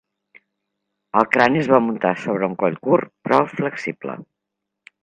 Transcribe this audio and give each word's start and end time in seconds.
El 1.21 1.27
crani 1.35 1.61
es 1.65 1.69
va 1.75 1.81
muntar 1.89 2.15
sobre 2.25 2.51
un 2.51 2.59
coll 2.65 2.81
curt 2.89 3.15
però 3.29 3.43
flexible. 3.57 4.19